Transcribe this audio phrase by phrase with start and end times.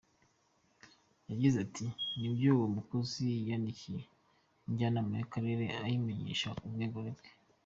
[1.29, 1.85] Yagize ati
[2.19, 4.01] “Nibyo uwo mukozi yandikiye
[4.69, 7.29] Njyanama y’Akarere ayimenyesha ubwegure bwe.